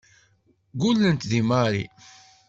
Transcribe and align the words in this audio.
Ggullent 0.75 1.27
deg 1.31 1.43
Mary. 1.49 1.85